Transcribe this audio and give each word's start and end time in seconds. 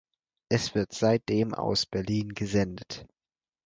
Es 0.49 0.73
wird 0.73 0.93
seitdem 0.93 1.53
aus 1.53 1.85
Berlin 1.85 2.33
gesendet. 2.33 3.05